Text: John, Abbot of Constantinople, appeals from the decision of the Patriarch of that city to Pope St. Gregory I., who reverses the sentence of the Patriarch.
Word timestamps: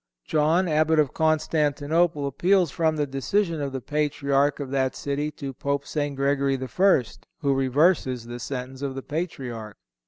John, 0.25 0.67
Abbot 0.67 0.97
of 0.97 1.13
Constantinople, 1.13 2.25
appeals 2.25 2.71
from 2.71 2.95
the 2.95 3.05
decision 3.05 3.61
of 3.61 3.71
the 3.71 3.81
Patriarch 3.81 4.59
of 4.59 4.71
that 4.71 4.95
city 4.95 5.29
to 5.33 5.53
Pope 5.53 5.85
St. 5.85 6.15
Gregory 6.15 6.57
I., 6.57 7.03
who 7.41 7.53
reverses 7.53 8.25
the 8.25 8.39
sentence 8.39 8.81
of 8.81 8.95
the 8.95 9.03
Patriarch. 9.03 9.77